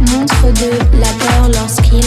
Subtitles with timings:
[0.00, 2.02] montre de la peur lorsqu'il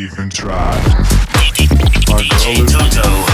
[0.00, 0.80] even try.
[2.08, 3.29] DJ Toto.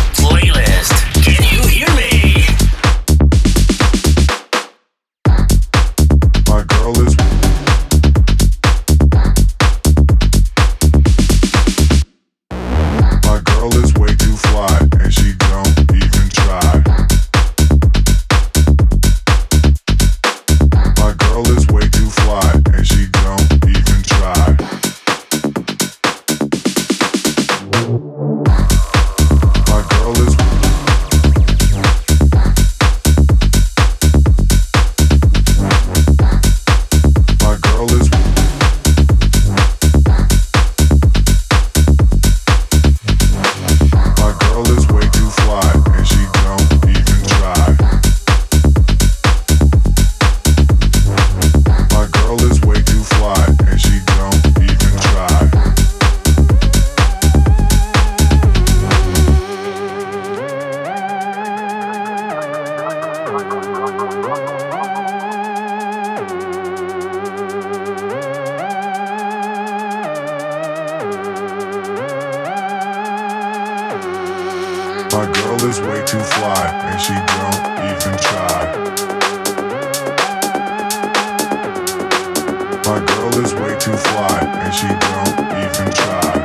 [84.77, 86.36] she don't even try.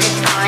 [0.00, 0.47] time.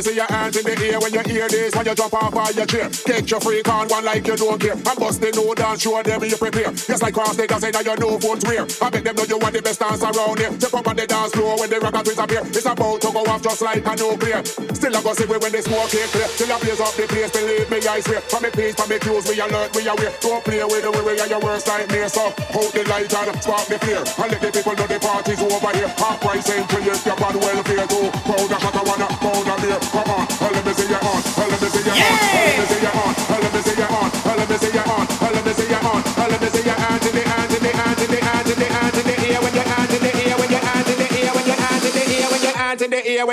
[0.00, 1.74] Your hands in the air when you hear this.
[1.76, 4.58] When you jump off all your chair, take your freak on one like you don't
[4.58, 4.72] care.
[4.72, 6.72] And bust the no dance, show them you prepare.
[6.72, 8.64] Just like cross niggas say that you know won't wear.
[8.80, 10.52] I bet them know you want the best dance around here.
[10.56, 12.40] Step up on the dance floor when the rock and twist appear.
[12.40, 14.40] It's about to go off just like a nuclear.
[14.72, 16.28] Still I go see when the smoke is clear.
[16.32, 18.20] Still I blaze up the place, believe me, I swear.
[18.32, 20.12] From me peace, from me cues, we alert, we aware.
[20.24, 22.08] Don't play with the way we are your worst nightmare.
[22.08, 24.00] So hold the light and spark the flare.
[24.00, 25.90] And let the people know the party's over here.
[26.00, 28.08] Half price to you, you're bad welfare too.
[28.24, 29.91] Powder shot, I wanna powder beer.
[29.94, 30.06] Let.
[30.06, 30.24] Let.
[30.24, 30.66] Let.
[30.66, 30.76] Let.
[30.76, 31.62] Let.
[31.62, 31.72] Let.
[31.76, 32.32] Let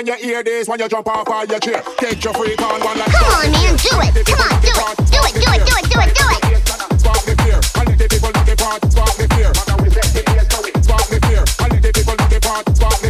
[0.00, 1.82] when you hear this when you jump off of your chair.
[1.98, 3.12] Get your freak on one like.
[3.12, 4.24] Come on, man, do it.
[4.24, 4.96] Come on, do it.
[5.12, 5.34] Do it.
[5.36, 5.66] Do it.
[5.68, 5.84] Do it.
[5.92, 6.14] Do it.
[6.16, 7.00] Do it.
[7.00, 7.60] Spark the fear.
[7.76, 8.80] I need the people to depart.
[8.90, 9.52] Spark the fear.
[9.52, 11.44] Spark the fear.
[11.60, 12.76] I need the people to depart.
[12.76, 13.09] Spark the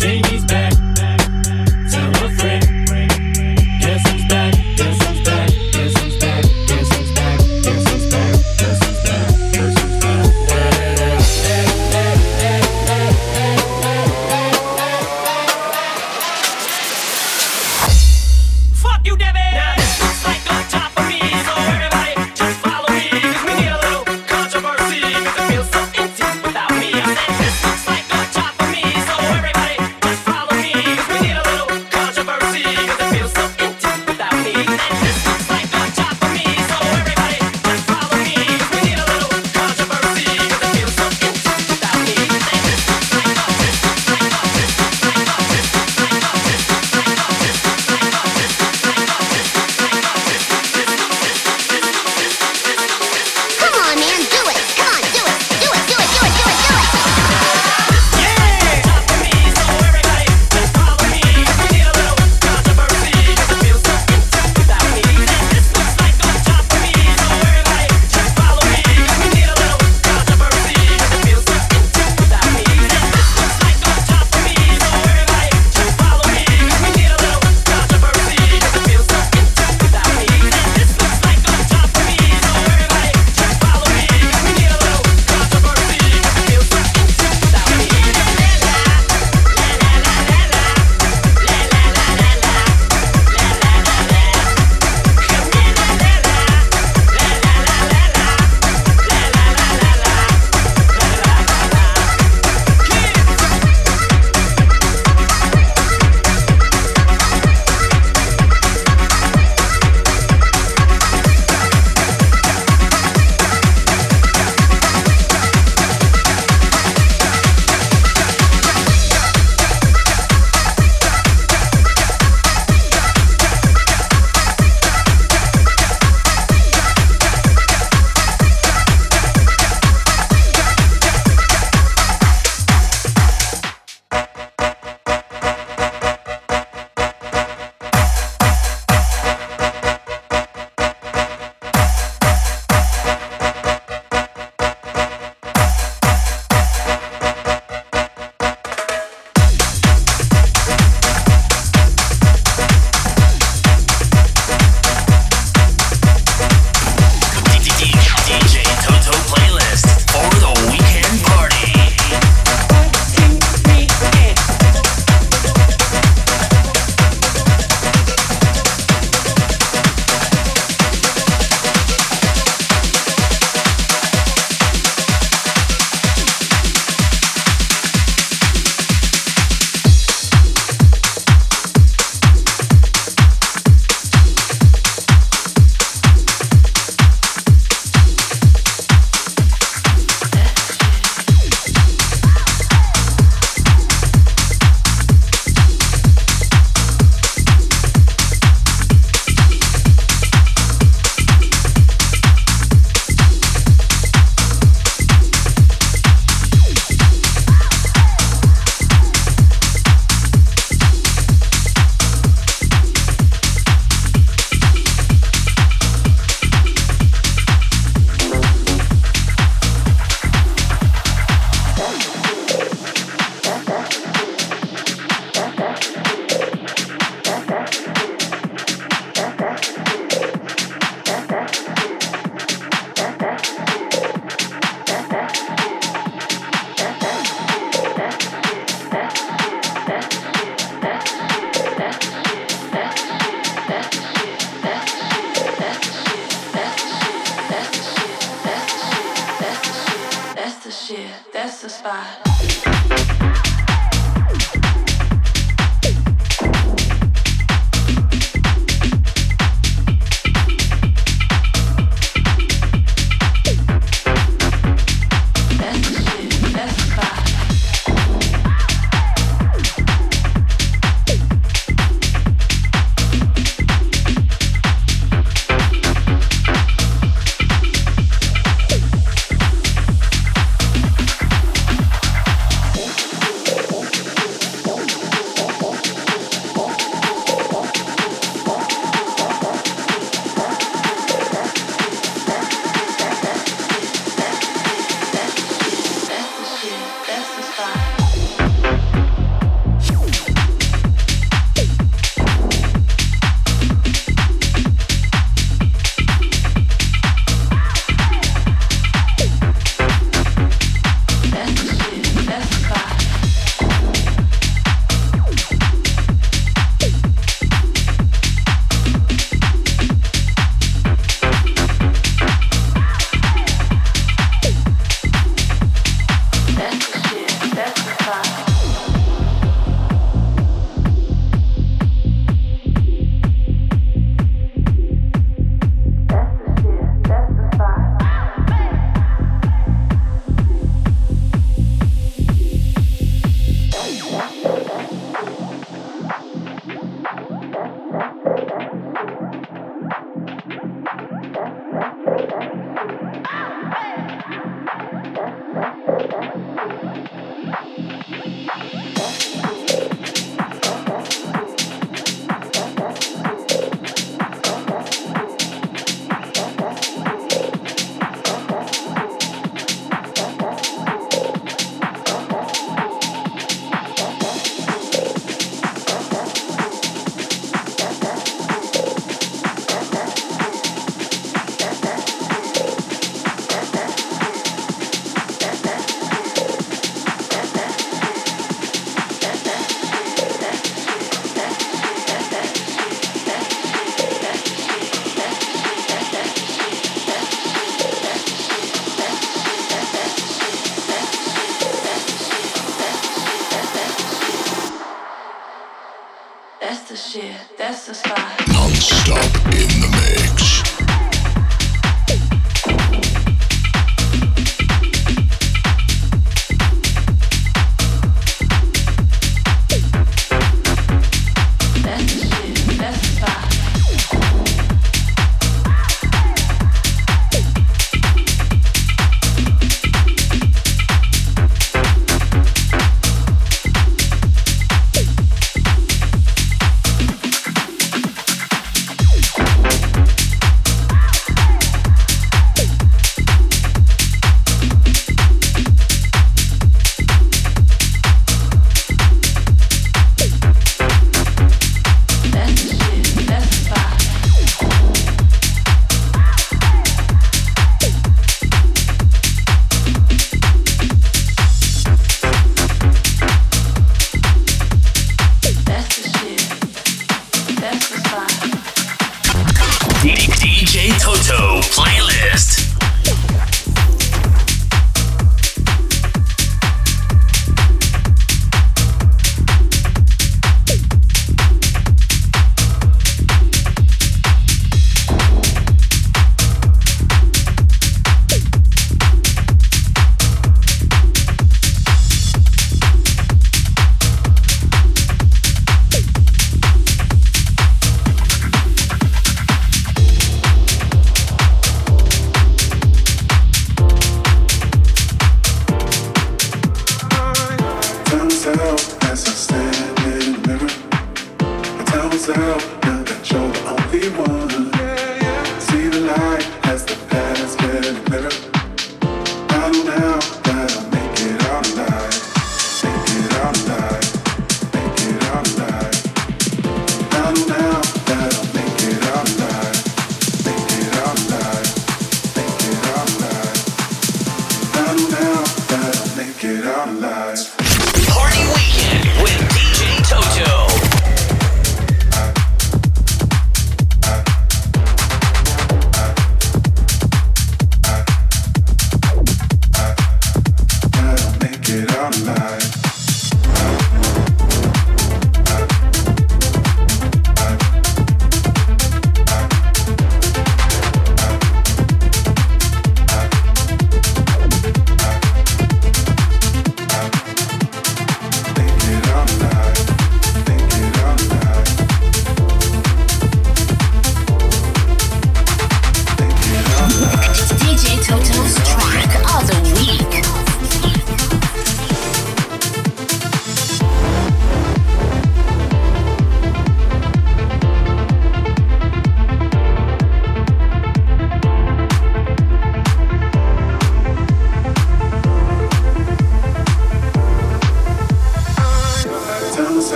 [0.00, 0.69] Jamie's back.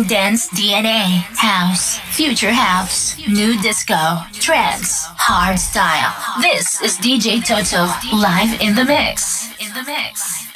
[0.00, 1.22] Integrating dance DNA.
[1.36, 1.98] House.
[2.16, 3.18] Future house.
[3.28, 4.18] New disco.
[4.32, 5.04] Trance.
[5.16, 6.14] Hard style.
[6.40, 7.86] This is DJ Toto
[8.16, 9.50] live in the mix.
[9.60, 10.49] In the mix.